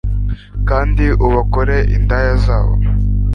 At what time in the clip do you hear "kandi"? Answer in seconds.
0.69-1.05